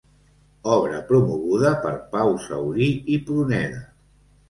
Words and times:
Obra 0.75 1.01
promoguda 1.09 1.75
per 1.85 1.93
Pau 2.17 2.35
Saurí 2.49 2.91
i 3.19 3.23
Pruneda. 3.31 3.89